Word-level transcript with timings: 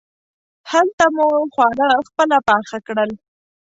هلته 0.71 1.05
مو 1.15 1.27
خواړه 1.53 1.89
خپله 2.07 2.37
پاخه 2.47 2.77
کړل. 2.87 3.11